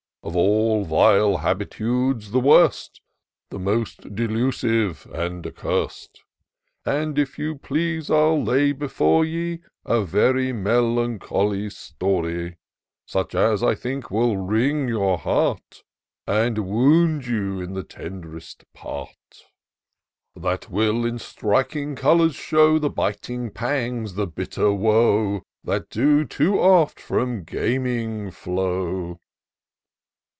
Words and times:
Of 0.23 0.35
all 0.35 0.85
vile 0.85 1.37
habitudes 1.37 2.29
the 2.29 2.39
worst. 2.39 3.01
The 3.49 3.57
most 3.57 4.13
delusive 4.13 5.07
and 5.11 5.43
accurst: 5.47 6.21
And, 6.85 7.17
if 7.17 7.39
you 7.39 7.57
please, 7.57 8.11
I'll 8.11 8.41
lay 8.41 8.71
before 8.71 9.25
you 9.25 9.61
A 9.83 10.03
very 10.05 10.53
melancholy 10.53 11.71
story; 11.71 12.57
Such 13.07 13.33
as, 13.33 13.63
I 13.63 13.73
think, 13.73 14.11
will 14.11 14.37
wring 14.37 14.87
your 14.87 15.17
heart, 15.17 15.81
„And 16.27 16.67
wound 16.69 17.25
you 17.25 17.59
in 17.59 17.73
the 17.73 17.83
tend'rest 17.83 18.65
part; 18.75 19.47
That 20.35 20.69
will 20.69 21.03
in 21.03 21.17
striking 21.17 21.95
colours 21.95 22.35
show 22.35 22.77
The 22.77 22.91
biting 22.91 23.49
pangs— 23.49 24.13
the 24.13 24.27
bitter 24.27 24.71
woe. 24.71 25.41
That 25.63 25.89
do, 25.89 26.25
too 26.25 26.59
oft, 26.59 26.99
from 26.99 27.43
gaming 27.43 28.29
flow." 28.29 29.17